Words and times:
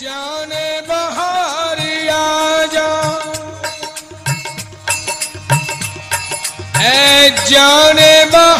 जाने 0.00 0.66
बहारिया 0.88 2.22
जा। 2.74 2.88
ए 6.80 7.30
जाने 7.50 8.12
बहारिया 8.34 8.57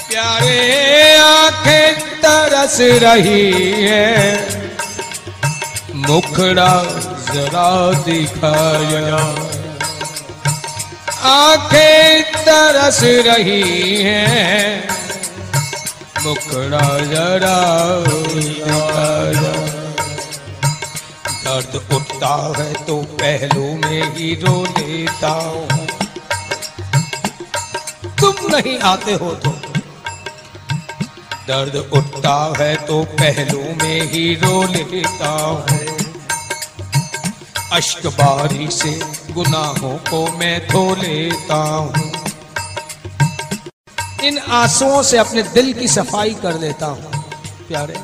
प्यारे 0.10 1.18
आँखें 1.18 2.00
तरस 2.00 2.78
रही 2.82 3.72
है। 3.82 4.38
मुखड़ा 5.96 6.84
जरा 7.34 7.92
दिखाया। 8.04 9.18
आँखें 11.30 12.24
तरस 12.24 13.00
रही 13.04 14.04
है। 14.04 14.88
मुखड़ा 16.24 16.98
जरा 17.00 17.60
दिखाया। 18.28 19.54
दर्द 21.46 21.94
उठता 21.94 22.54
है 22.58 22.74
तो 22.74 22.98
पहलू 22.98 23.76
में 23.76 24.16
ही 24.16 24.36
रो 24.36 24.64
लेता 24.64 25.28
हूँ। 25.28 25.93
नहीं 28.54 28.78
आते 28.88 29.14
हो 29.16 29.34
तो 29.36 29.52
दर्द 31.48 31.76
उठता 31.94 32.36
है 32.60 32.76
तो 32.88 33.04
पहलू 33.14 33.62
में 33.82 34.02
ही 34.12 34.34
रो 34.36 34.62
लेता 34.66 35.30
हूँ। 35.30 35.82
अश्क 37.74 38.06
बारी 38.10 38.68
से 38.72 38.92
गुनाहों 39.34 39.96
को 40.10 40.26
मैं 40.38 40.60
धो 40.68 40.84
लेता 40.96 41.56
हूँ। 41.56 42.12
इन 44.24 44.38
आंसुओं 44.54 45.02
से 45.04 45.18
अपने 45.18 45.44
दिल 45.54 45.74
की 45.74 45.88
सफ़ाई 45.90 46.34
कर 46.42 46.60
लेता 46.60 46.86
हूँ। 46.88 47.24
प्यारे, 47.68 47.98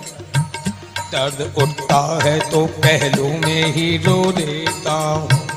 दर्द 1.11 1.41
उठता 1.57 2.01
है 2.23 2.39
तो 2.49 2.65
पहलू 2.79 3.27
में 3.37 3.73
ही 3.73 3.97
रो 4.05 4.21
लेता 4.37 4.93
हूँ। 4.93 5.48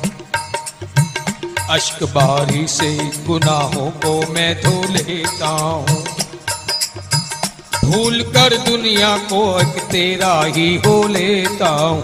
अश्क 1.72 2.02
बारी 2.02 2.66
से 2.66 2.96
गुनाहों 3.26 3.90
को 3.90 4.32
मैं 4.32 4.62
धो 4.62 4.82
लेता 4.92 5.48
हूँ। 5.48 6.04
भूल 7.84 8.22
कर 8.22 8.56
दुनिया 8.56 9.16
को 9.16 9.60
एक 9.60 9.82
तेरा 9.82 10.42
ही 10.44 10.76
हो 10.76 11.06
लेता 11.06 11.68
हूँ। 11.68 12.02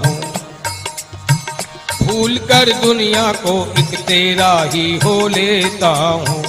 भूल 2.02 2.38
कर 2.38 2.72
दुनिया 2.72 3.32
को 3.32 3.74
एक 3.78 3.98
तेरा 4.00 4.62
ही 4.62 4.98
हो 4.98 5.28
लेता 5.28 5.88
हूँ। 5.88 6.42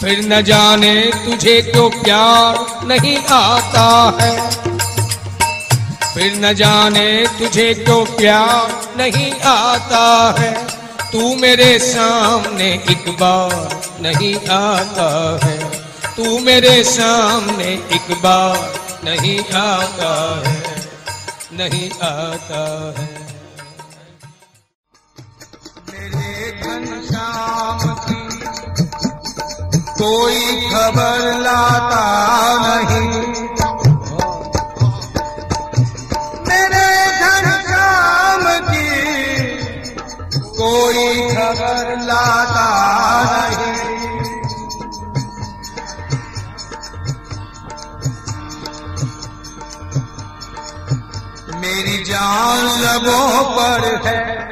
फिर 0.00 0.24
न 0.24 0.42
जाने 0.42 0.94
तुझे 1.02 1.62
क्यों 1.62 1.90
प्यार 1.90 2.86
नहीं 2.86 3.18
आता 3.18 4.18
है। 4.20 4.50
फिर 6.14 6.34
न 6.34 6.54
जाने 6.54 7.26
तुझे 7.26 7.74
क्यों 7.74 8.04
प्यार 8.04 8.94
नहीं 8.96 9.32
आता 9.40 10.34
है। 10.38 10.69
तू 11.12 11.34
मेरे 11.34 11.78
सामने 11.78 12.72
एक 12.90 13.04
बार 13.08 13.80
नहीं 14.00 14.36
आता 14.36 15.40
है। 15.44 15.70
तू 16.16 16.38
मेरे 16.38 16.84
सामने 16.84 17.64
एक 17.64 18.14
बार 18.22 18.80
नहीं 19.04 19.40
आता 19.40 20.42
है। 20.48 20.88
नहीं 21.52 21.90
आता 21.90 22.94
है। 22.98 23.26
मेरे 25.88 26.50
घनश्याम 26.62 27.94
की 27.94 28.38
कोई 30.02 30.70
खबर 30.70 31.40
लाता 31.40 32.04
नहीं। 32.60 33.19
कोई 40.60 41.30
खबर 41.30 42.00
लाता 42.00 42.66
नहीं। 43.48 43.90
मेरी 51.60 52.04
जान 52.04 52.64
लबों 52.64 53.42
पर 53.44 54.08
है। 54.08 54.50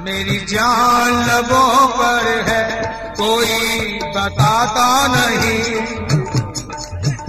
मेरी 0.00 0.46
जान 0.46 1.08
लबों 1.08 1.88
पर 1.88 2.48
है। 2.48 2.90
कोई 3.20 3.90
बताता 4.16 5.06
नहीं। 5.06 5.62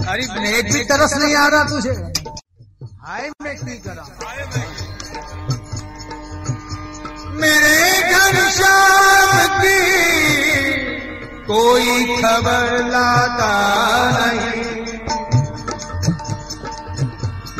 अरे, 0.06 0.40
नेट 0.40 0.72
भी 0.72 0.84
तरस 0.84 1.12
नहीं 1.12 1.36
आ 1.36 1.48
रहा 1.48 1.64
तुझे। 1.64 1.90
हाय, 3.02 3.30
मैं 3.42 3.56
की 3.56 3.78
करा? 3.78 4.04
मेरे 7.42 8.02
घनश्याम 8.14 9.32
की 9.60 9.80
कोई 11.46 12.04
खबर 12.16 12.84
लाता 12.84 13.52
नहीं। 14.10 14.72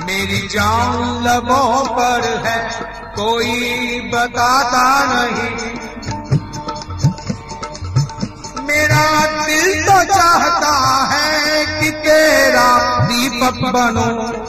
मेरी 0.06 0.48
जान 0.48 0.98
लबों 1.24 1.84
पर 1.86 2.42
है, 2.46 2.58
कोई 3.16 4.00
बताता 4.14 4.86
नहीं। 5.04 5.72
मेरा 8.66 9.06
दिल 9.46 9.82
तो 9.82 10.04
चाहता 10.14 10.74
है 11.12 11.66
कि 11.66 11.90
तेरा 11.90 12.68
दीपक 13.04 13.58
बनो। 13.70 14.41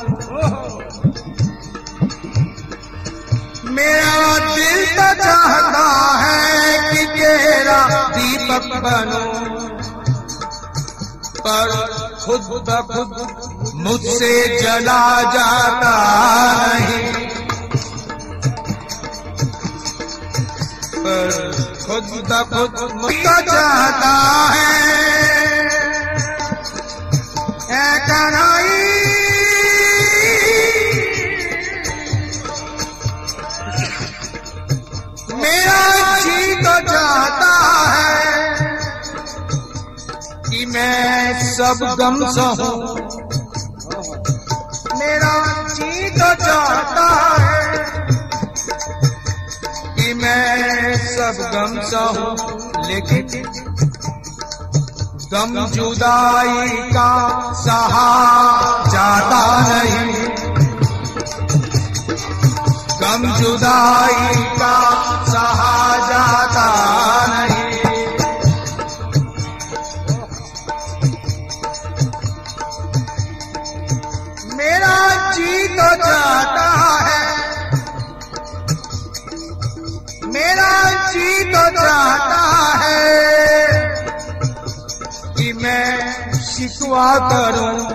चाहता 5.23 5.88
है 6.22 6.41
कि 6.89 7.06
तेरा 7.16 7.79
दीपक 8.16 8.66
बनो। 8.85 9.25
पर 11.45 11.72
खुद 12.23 12.45
ब 12.67 12.72
खुद 12.89 13.13
मुझसे 13.78 14.33
जला 14.59 15.03
जाता 15.33 15.95
नहीं 16.66 17.12
पर 21.03 21.31
खुद 21.83 22.07
ब 22.29 22.31
खुद 22.51 22.75
मुझको 23.01 23.35
चाहता 23.51 24.13
है। 24.53 24.72
ऐ 27.72 27.83
है 37.93 38.21
कि 40.49 40.65
मैं 40.65 41.53
सब 41.53 41.85
गम 41.99 42.25
सहूं 42.31 42.77
मेरा 44.99 45.33
जी 45.73 46.09
तो 46.09 46.33
चाहता 46.45 47.07
है 47.43 47.61
कि 49.97 50.13
मैं 50.13 50.95
सब 51.15 51.41
गम 51.55 51.81
सहूं 51.91 52.31
लेकिन 52.88 53.51
गम 55.33 55.53
जुदाई 55.67 56.67
का 56.95 57.11
सहा 57.61 58.09
जाता 58.88 59.39
नहीं। 59.67 60.27
गम 63.01 63.23
जुदाई 63.39 64.44
का 64.59 64.75
सहा 65.33 65.97
जाता 65.97 66.65
नहीं। 67.27 67.63
मेरा 74.57 75.31
जी 75.31 75.68
तो 75.68 75.95
चाहता 75.95 76.69
है। 77.07 77.21
मेरा 80.25 80.71
जी 81.12 81.44
तो 81.44 81.69
चाहता 81.80 82.77
है 82.77 83.77
कि 85.38 85.53
मैं 85.53 86.33
शिकवा 86.33 87.15
करूँ। 87.15 87.93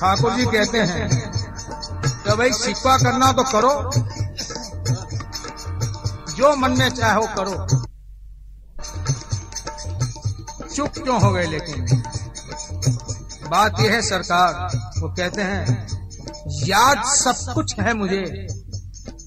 ठाकुर 0.00 0.32
जी 0.32 0.44
कहते 0.46 0.78
हैं 0.80 1.08
तो 2.24 2.36
भाई 2.36 2.52
शिकवा 2.54 2.96
करना 2.98 3.30
तो 3.32 3.42
करो, 3.44 3.72
जो 6.34 6.54
मन 6.56 6.76
में 6.78 6.88
चाहो 6.90 7.26
करो। 7.36 7.54
चुप 10.66 10.92
क्यों 10.94 11.20
हो 11.22 11.30
गए 11.32 11.46
लेकिन? 11.46 12.02
बात 13.50 13.80
यह 13.80 13.92
है 13.92 14.00
सरकार, 14.02 14.76
वो 15.00 15.08
कहते 15.10 15.42
हैं, 15.42 15.86
याद 16.66 17.02
सब 17.06 17.52
कुछ 17.54 17.74
है 17.80 17.94
मुझे, 17.94 18.22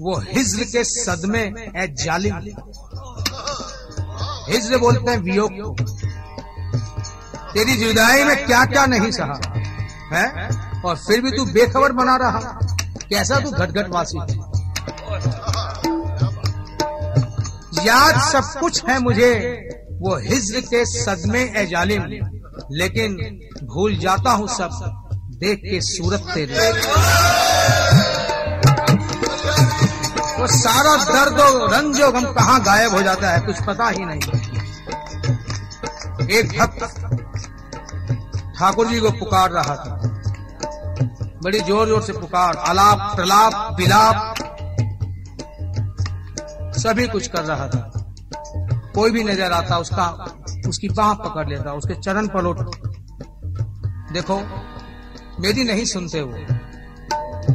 वो 0.01 0.17
हिज्र 0.29 0.63
के 0.63 0.83
सदमे 0.85 1.44
है 1.77 1.88
जालिम। 1.95 2.35
हिज्र 4.50 4.77
बोलते 4.77 5.12
हैं 5.12 5.17
वियोग 5.19 5.51
को। 5.56 5.69
तेरी 7.53 7.75
जुदाई 7.77 8.24
में 8.24 8.45
क्या 8.45 8.65
क्या 8.65 8.85
नहीं 8.85 9.12
सहा, 9.12 9.39
है? 10.13 10.25
और 10.85 10.95
फिर 10.97 11.21
भी 11.21 11.31
तू 11.31 11.45
बेखबर 11.45 11.91
बना 11.91 12.15
रहा। 12.15 12.39
कैसा 13.09 13.39
तू 13.39 13.51
घटघट 13.51 13.89
वासी 13.89 14.17
याद 17.85 18.19
सब 18.21 18.59
कुछ 18.59 18.83
है 18.85 18.97
मुझे, 18.99 19.33
वो 20.01 20.15
हिज्र 20.19 20.59
के 20.61 20.85
सदमे 20.85 21.41
ए 21.57 21.65
जालिम। 21.65 22.03
लेकिन 22.71 23.15
भूल 23.65 23.95
जाता 23.97 24.31
हूँ 24.31 24.47
सब, 24.47 24.69
देख 25.39 25.59
के 25.59 25.79
सूरत 25.81 26.27
तेरे। 26.33 26.71
वो 30.39 30.47
सारा 30.47 30.95
दर्द 31.05 31.39
और 31.39 31.73
रंज 31.73 32.01
गम 32.01 32.25
कहाँ 32.33 32.59
गायब 32.63 32.93
हो 32.93 33.01
जाता 33.01 33.31
है, 33.31 33.39
कुछ 33.39 33.61
पता 33.61 33.87
ही 33.89 34.05
नहीं। 34.05 34.21
एक 36.29 36.57
भक्त 36.59 36.79
ठाकुर 38.57 38.87
जी 38.87 38.99
को 38.99 39.11
पुकार 39.11 39.51
रहा 39.51 39.75
था। 39.75 40.00
बड़ी 41.43 41.59
ज़ोर 41.59 41.88
ज़ोर 41.88 42.01
से 42.01 42.13
पुकार, 42.13 42.55
आलाप, 42.57 43.15
प्रलाप, 43.15 43.75
विलाप। 43.79 44.35
सभी 46.77 47.07
कुछ 47.07 47.27
कर 47.27 47.43
रहा 47.43 47.67
था। 47.67 47.91
कोई 48.95 49.11
भी 49.11 49.23
नज़र 49.23 49.51
आता, 49.51 49.77
उसका, 49.77 50.05
उसकी 50.69 50.89
बाह 50.89 51.13
पकड़ 51.15 51.47
लेता, 51.49 51.73
उसके 51.73 51.95
चरण 51.95 52.27
पलट 52.27 52.57
देखो, 54.13 54.38
मेरी 55.41 55.63
नहीं 55.63 55.85
सुनते 55.85 56.21
वो 56.21 56.33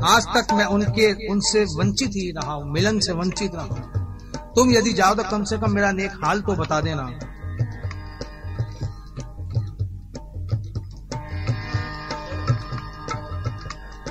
आज 0.07 0.27
तक 0.27 0.53
मैं 0.53 0.65
उनके, 0.67 1.13
उनसे 1.29 1.65
वंचित 1.75 2.11
ही 2.11 2.31
रहा 2.31 2.53
हूँ, 2.53 2.73
मिलन 2.73 2.99
से 3.01 3.13
वंचित 3.13 3.55
रहा 3.55 3.65
हूँ। 3.65 4.55
तुम 4.57 4.71
यदि 4.71 4.93
जाओ 4.93 5.15
तो 5.15 5.23
कम 5.23 5.45
से 5.45 5.59
कम 5.59 5.71
मेरा 5.71 5.91
नेक 5.93 6.13
हाल 6.25 6.41
तो 6.41 6.53
बता 6.55 6.81
देना। 6.81 7.03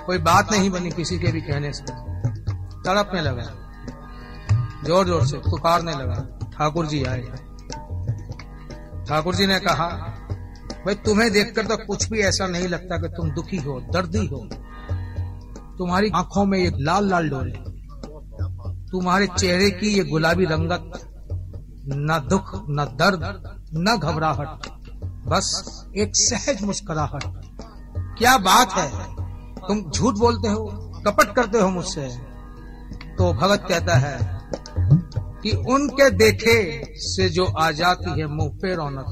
कोई 0.05 0.17
बात 0.17 0.51
नहीं 0.51 0.69
बनी 0.69 0.89
किसी 0.89 1.17
के 1.19 1.31
भी 1.31 1.41
कहने 1.41 1.71
से। 1.73 1.83
तड़पने 2.85 3.21
लगा। 3.21 3.43
ज़ोर 4.85 5.05
ज़ोर 5.07 5.25
से 5.25 5.37
पुकारने 5.37 5.91
लगा। 5.91 6.49
ठाकुर 6.53 6.85
जी 6.85 7.03
आए। 7.03 7.21
ठाकुर 9.07 9.35
जी 9.35 9.45
ने 9.45 9.59
कहा, 9.59 9.87
भाई, 10.85 10.95
तुम्हें 10.95 11.31
देखकर 11.31 11.65
तो 11.65 11.77
कुछ 11.77 12.09
भी 12.09 12.19
ऐसा 12.19 12.47
नहीं 12.47 12.67
लगता 12.67 12.97
कि 12.97 13.07
तुम 13.07 13.31
दुखी 13.31 13.57
हो, 13.57 13.79
दर्दी 13.93 14.25
हो। 14.27 14.47
तुम्हारी 15.77 16.09
आँखों 16.15 16.45
में 16.45 16.59
ये 16.59 16.71
लाल 16.79 17.09
लाल 17.09 17.29
डोले। 17.29 17.63
तुम्हारे 18.91 19.27
चेहरे 19.27 19.69
की 19.71 19.87
ये 19.87 20.03
गुलाबी 20.03 20.45
रंगत, 20.45 20.91
न 21.87 22.19
दुख, 22.29 22.53
न 22.69 22.85
दर्द, 22.95 23.21
न 23.77 23.97
घबराहट, 23.97 24.67
बस 25.27 25.47
एक 25.97 26.11
सहज 26.15 26.63
मुस्कुराहट। 26.63 27.23
क्या 28.17 28.37
बात 28.37 28.71
है? 28.71 29.14
तुम 29.67 29.81
झूठ 29.91 30.13
बोलते 30.13 30.47
हो, 30.47 30.65
कपट 31.07 31.35
करते 31.35 31.59
हो 31.59 31.69
मुझसे। 31.69 32.07
तो 33.17 33.33
भगत 33.33 33.65
कहता 33.69 33.95
है 33.95 34.17
कि 35.43 35.51
उनके 35.51 36.09
देखे 36.09 36.57
से 36.97 37.29
जो 37.29 37.45
आ 37.45 37.71
जाती 37.71 38.19
है, 38.19 38.27
मुँह 38.27 38.49
पे 38.61 38.75
रौनक। 38.75 39.07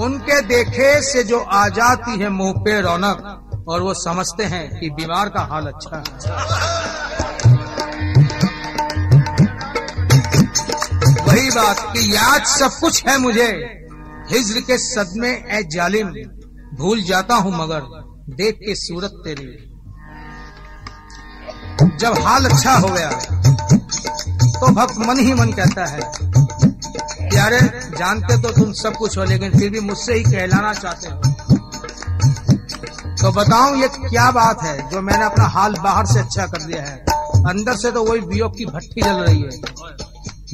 उनके 0.00 0.40
देखे 0.40 0.90
से 1.02 1.22
जो 1.24 1.38
आ 1.40 1.68
जाती 1.68 2.18
है, 2.18 2.28
मुँह 2.28 2.52
पे 2.64 2.80
रौनक, 2.80 3.64
और 3.68 3.82
वो 3.82 3.94
समझते 3.94 4.44
हैं 4.44 4.80
कि 4.80 4.90
बीमार 4.90 5.28
का 5.28 5.40
हाल 5.40 5.66
अच्छा 5.66 5.96
है। 5.96 6.02
वही 11.26 11.50
बात 11.50 11.80
कि 11.92 12.14
याद 12.14 12.42
सब 12.42 12.78
कुछ 12.80 13.06
है 13.06 13.18
मुझे, 13.18 13.48
हिज्र 14.30 14.60
के 14.60 14.78
सदमे 14.78 15.30
ए 15.50 15.62
जालिम, 15.72 16.08
भूल 16.76 17.02
जाता 17.02 17.34
हूँ 17.34 17.52
मगर। 17.56 17.82
देख 18.26 18.54
के 18.56 18.74
सूरत 18.74 19.12
तेरी। 19.24 19.46
जब 21.96 22.18
हाल 22.18 22.44
अच्छा 22.44 22.72
हो 22.74 22.88
गया 22.88 23.10
तो 23.10 24.70
भक्त 24.74 24.98
मन 24.98 25.18
ही 25.18 25.34
मन 25.34 25.52
कहता 25.52 25.84
है, 25.86 26.00
प्यारे, 27.30 27.60
जानते 27.98 28.36
तो 28.42 28.50
तुम 28.50 28.72
सब 28.72 28.96
कुछ 28.96 29.16
हो, 29.18 29.24
लेकिन 29.24 29.58
फिर 29.58 29.70
भी 29.70 29.80
मुझसे 29.80 30.14
ही 30.14 30.22
कहलाना 30.22 30.72
चाहते 30.72 31.08
हो। 31.08 31.16
तो 33.16 33.32
बताऊँ, 33.32 33.76
ये 33.76 33.88
क्या 33.88 34.30
बात 34.30 34.62
है 34.62 34.90
जो 34.90 35.00
मैंने 35.00 35.24
अपना 35.24 35.44
हाल 35.48 35.74
बाहर 35.74 36.06
से 36.06 36.18
अच्छा 36.18 36.46
कर 36.46 36.62
दिया 36.62 36.82
है? 36.82 36.96
अंदर 37.48 37.76
से 37.76 37.90
तो 37.92 38.04
वही 38.04 38.20
वियोग 38.20 38.56
की 38.58 38.66
भट्टी 38.66 39.02
जल 39.02 39.22
रही 39.22 39.42
है। 39.42 39.50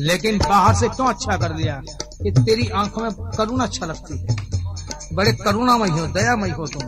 लेकिन 0.01 0.39
बाहर 0.39 0.75
से 0.75 0.89
क्यों 0.89 1.07
अच्छा 1.07 1.37
कर 1.37 1.53
दिया? 1.53 1.81
कि 2.23 2.31
तेरी 2.31 2.69
आँखों 2.69 3.03
में 3.03 3.13
करुणा 3.37 3.65
अच्छा 3.65 3.87
लगती 3.87 4.19
है। 4.19 4.37
बड़े 5.15 5.33
करुणामय 5.35 5.89
हो, 5.89 6.07
दयामयी 6.07 6.51
हो 6.51 6.67
तुम। 6.67 6.83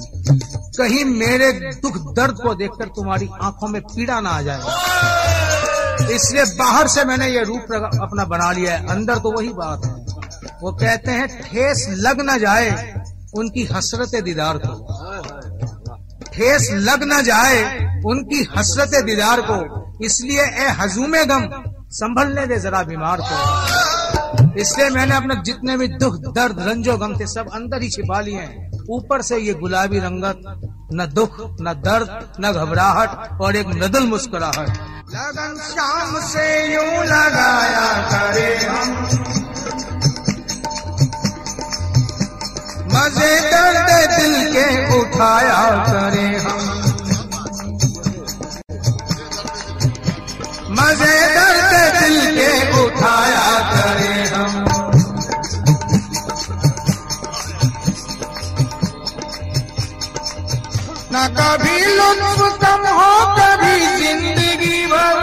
कहीं 0.79 1.05
मेरे 1.05 1.53
दुख 1.53 1.97
दर्द 2.15 2.35
को 2.35 2.55
देखकर 2.55 2.89
तुम्हारी 2.89 3.29
आँखों 3.43 3.69
में 3.69 3.83
पीड़ा 3.83 4.21
ना 4.21 4.31
आ 4.31 4.43
जाए। 4.43 4.61
इसलिए 6.15 6.45
बाहर 6.45 6.89
से 6.89 7.05
मैंने 7.05 7.29
ये 7.29 7.45
रूप 7.45 7.73
अपना 8.03 8.25
बना 8.25 8.53
लिया 8.53 8.75
है। 8.75 8.87
अंदर 8.87 9.19
तो 9.19 9.31
वही 9.31 9.49
बात 9.49 9.87
है। 9.87 9.93
वो 10.63 10.73
कहते 10.73 11.11
हैं, 11.11 11.43
ठेस 11.43 11.87
लग 11.91 12.21
न 12.21 12.39
जाए, 12.39 12.95
उनकी 13.37 13.65
हसरत 13.65 14.23
दीदार 14.25 14.59
को। 14.67 14.75
ठेस 16.33 16.71
लग 16.73 17.01
न 17.03 17.23
जाए, 17.23 17.63
उनकी 18.07 18.49
हसरत 18.57 19.05
दीदार 19.05 19.41
को। 19.41 19.59
इसलिए, 20.05 20.43
ए 20.43 20.69
हजूमे 20.69 21.25
गम, 21.25 21.49
संभलने 21.91 22.47
दे 22.47 22.57
जरा 22.57 22.83
बीमार 22.83 23.19
को। 23.23 24.55
इसलिए 24.61 24.91
मैंने 24.91 25.15
अपने 25.15 25.35
जितने 25.37 25.77
भी 25.77 25.89
दुख, 25.89 26.17
दर्द, 26.17 26.57
रंजो 26.61 26.97
गम 26.97 27.21
थे, 27.21 27.27
सब 27.27 27.47
अंदर 27.55 27.83
ही 27.83 27.89
छिपा 27.89 28.21
लिए 28.21 28.37
हैं। 28.37 28.64
ऊपर 28.91 29.23
से 29.23 29.39
ये 29.39 29.53
गुलाबी 29.55 29.99
रंगत, 29.99 30.41
न 30.95 31.07
दुख, 31.07 31.37
न 31.61 31.73
दर्द, 31.85 32.09
न 32.41 32.53
घबराहट 32.53 33.41
और 33.41 33.57
एक 33.57 33.67
नदल 33.75 34.07
मुस्कुराहट। 34.07 34.69
लगन 35.11 35.55
शाम 35.65 36.21
से 36.21 36.75
यूँ 36.75 37.05
लगाया 37.05 37.89
करे 38.11 38.57
हम। 38.67 38.93
मज़े 42.95 43.33
दर्द 43.51 43.89
दिल 44.11 44.53
के 44.53 45.01
उठाया 45.01 45.63
करे 45.87 46.27
कभी 61.37 61.79
लुत्फ 61.97 62.41
कम 62.63 62.83
हो, 62.97 63.11
कभी 63.37 63.75
ज़िंदगी 64.01 64.79
भर। 64.87 65.17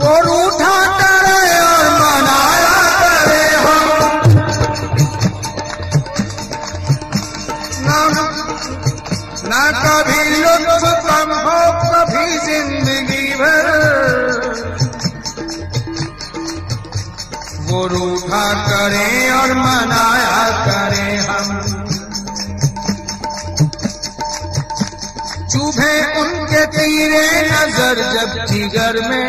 वो 0.00 0.12
रूठा 0.26 0.76
करे 0.98 1.40
और 1.60 1.86
मनाया 2.00 2.76
करे 3.00 3.46
हम 3.64 3.88
न 7.86 7.90
न 9.50 9.64
कभी 9.82 10.22
लुत्फ 10.36 10.84
कम 11.08 11.32
हो, 11.46 11.58
कभी 11.84 12.26
ज़िंदगी 12.46 13.26
भर। 13.42 13.66
वो 17.70 17.86
रूठा 17.88 18.46
करे 18.68 19.08
और 19.32 19.50
मनाया 19.56 20.35
चुभे 25.56 25.92
उनके 26.20 26.64
तीरे 26.72 27.20
नज़र 27.42 28.00
जब 28.14 28.32
जिगर 28.48 28.96
में। 29.08 29.28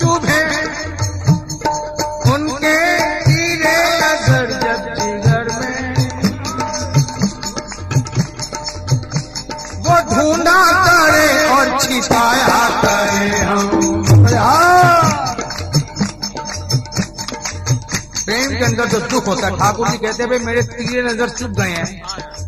चुभे 0.00 0.40
उनके 2.32 2.76
तीरे 3.24 3.78
नज़र 4.02 4.52
जब 4.64 4.82
जिगर 5.00 5.48
में। 5.60 5.80
वो 9.86 9.96
ढूंढा 10.12 10.60
करे 10.84 11.28
और 11.56 11.78
छिपाया 11.80 12.62
करे 12.84 13.28
हम। 13.40 13.79
प्रेम 18.30 18.50
के 18.50 18.64
अंदर 18.64 18.88
जो 18.88 18.98
दुख 19.02 19.26
होता 19.26 19.46
है, 19.46 19.56
ठाकुर 19.58 19.88
जी 19.88 19.96
कहते 19.98 20.22
हैं 20.22 20.38
मेरे 20.40 20.62
तीर 20.64 21.04
नज़र 21.06 21.28
चुप 21.30 21.50
गए 21.50 21.70
हैं। 21.70 21.86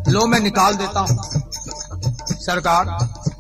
लो, 0.08 0.26
मैं 0.26 0.40
निकाल 0.40 0.74
देता 0.74 1.00
हूँ। 1.00 1.16
सरकार, 2.38 2.84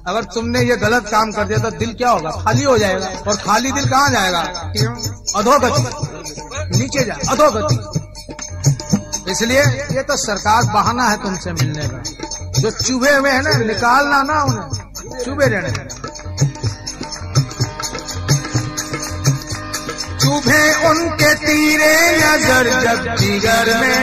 अगर 0.08 0.24
तुमने 0.24 0.60
ये 0.60 0.76
गलत 0.76 1.04
काम 1.08 1.32
कर 1.32 1.44
दिया 1.44 1.58
तो 1.58 1.70
दिल 1.70 1.92
क्या 1.94 2.10
होगा? 2.10 2.30
खाली 2.42 2.64
हो 2.64 2.76
जाएगा। 2.78 3.06
और 3.28 3.36
खाली 3.36 3.72
दिल 3.72 3.88
कहाँ 3.88 4.10
जाएगा? 4.10 4.40
अधोगति। 5.36 5.82
नीचे 6.78 7.04
जाए 7.04 7.20
अधोगति। 7.30 7.76
इसलिए 9.30 9.62
ये 9.96 10.02
तो 10.02 10.16
सरकार 10.16 10.64
बहाना 10.72 11.08
है 11.08 11.16
तुमसे 11.22 11.52
मिलने 11.52 11.88
का। 11.88 11.98
जो 12.60 12.70
चुभे 12.72 13.14
हुए 13.16 13.30
है 13.30 13.42
ना, 13.42 13.56
निकालना 13.64 14.22
ना 14.22 14.42
उन्हें। 14.42 14.66
चुभे 15.24 15.46
रहने 15.46 15.70
चुभे 20.32 20.88
उनके 20.88 21.32
तीरे 21.40 21.94
नज़र 22.18 22.68
जब 22.82 23.16
जिगर 23.16 23.68
में। 23.80 24.00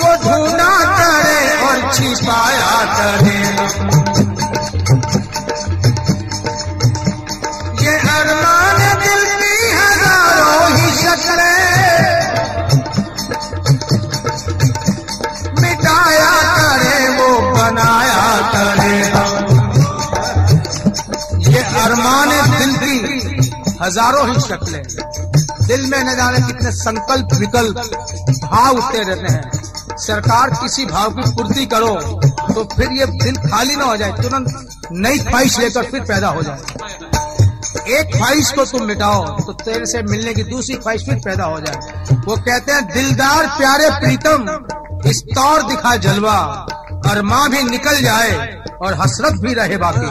वो 0.00 0.14
धुना 0.22 0.70
करे 0.98 1.42
और 1.66 1.92
छिपाया 1.94 2.72
करे 2.96 4.31
हज़ारों 23.92 24.26
ही 24.28 24.40
शक्लें 24.40 24.82
दिल 25.62 25.82
में 25.86 26.02
न 26.04 26.14
जाने 26.16 26.38
कितने 26.42 26.70
संकल्प, 26.72 27.32
विकल्प, 27.40 27.76
भाव 28.44 28.76
उठते 28.76 28.98
रहते 29.00 29.32
हैं। 29.32 29.96
सरकार 29.98 30.50
किसी 30.52 30.84
भाव 30.86 31.10
की 31.12 31.30
पूर्ति 31.32 31.64
करो 31.66 31.94
तो 32.54 32.64
फिर 32.74 32.92
ये 32.92 33.06
दिल 33.14 33.36
खाली 33.42 33.76
ना 33.76 33.84
हो 33.84 33.96
जाए, 33.96 34.12
तुरंत 34.12 34.88
नई 34.94 35.18
ख्वाहिश 35.20 35.58
लेकर 35.58 35.90
फिर 35.90 36.00
पैदा 36.02 36.28
हो 36.28 36.42
जाए। 36.42 36.60
एक 37.90 38.16
ख्वाहिश 38.16 38.50
को 38.52 38.64
तुम 38.64 38.86
मिटाओ 38.86 39.26
तो 39.40 39.52
तेरे 39.54 39.86
से 39.86 40.02
मिलने 40.04 40.34
की 40.34 40.42
दूसरी 40.44 40.76
ख्वाहिश 40.76 41.04
फिर 41.06 41.20
पैदा 41.24 41.44
हो 41.44 41.60
जाए। 41.60 42.16
वो 42.18 42.36
कहते 42.38 42.72
हैं, 42.72 42.86
दिलदार 42.88 43.46
प्यारे 43.58 43.90
प्रीतम, 43.98 44.48
इस 45.06 45.22
तौर 45.30 45.62
दिखा 45.64 45.94
जलवा, 45.98 46.38
अरमा 47.10 47.46
भी 47.48 47.62
निकल 47.70 48.02
जाए 48.02 48.32
और 48.82 49.00
हसरत 49.00 49.40
भी 49.42 49.54
रहे 49.54 49.76
बाकी। 49.78 50.10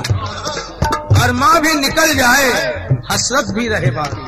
अरमा 1.21 1.53
भी 1.59 1.73
निकल 1.75 2.13
जाए 2.15 2.89
हसरत 3.11 3.47
भी 3.55 3.67
रहे 3.67 3.89
बाकी। 3.91 4.25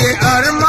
ये 0.00 0.10
अरमान 0.30 0.67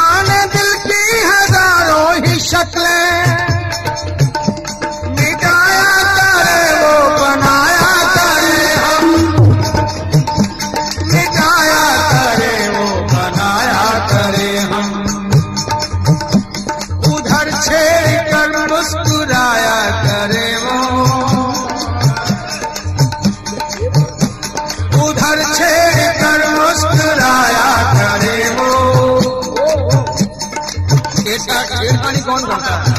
कौन 32.29 32.43
करता 32.43 32.75
है? 32.75 32.91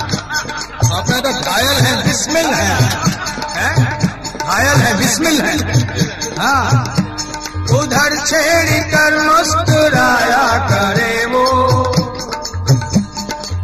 अपने 1.01 1.21
तो 1.21 1.33
घायल 1.33 1.67
है, 1.67 2.07
बिस्मिल 2.07 2.47
है? 2.47 2.81
घायल 4.39 4.77
है, 4.81 4.99
बिस्मिल 4.99 5.41
है। 5.41 5.57
हाँ। 6.39 6.85
उधर 7.79 8.27
छेड़ 8.27 8.83
कर 8.83 9.23
मुस्कुराया 9.23 10.59
करे 10.59 11.27
वो। 11.27 11.45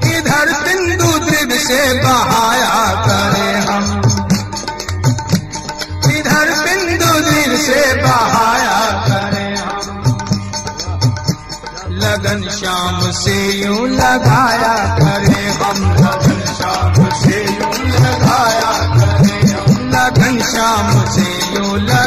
इधर 0.05 0.53
बिंदु 0.65 1.19
दिल 1.19 1.59
से 1.59 2.03
बहाया 2.03 2.95
करे 3.07 3.73
हम। 3.73 4.03
इधर 6.17 6.65
बिंदु 6.65 7.31
दिल 7.31 7.63
से 7.63 8.03
बहाया 8.03 8.56
लगन 12.27 12.49
श्याम 12.51 13.01
से 13.23 13.35
यूँ 13.63 13.87
लगाया 13.89 14.75
करे 14.99 15.43
हम। 15.63 15.79
लगन 16.03 16.41
श्याम 16.57 16.95
से 17.23 17.39
यूँ 17.43 17.75
लगाया 17.93 18.73
करे 18.97 19.53
हम। 19.53 19.89
लगन 19.95 20.41
श्याम 20.51 20.91
से 21.15 21.29
यूँ 21.55 21.79
लगाया 21.79 22.06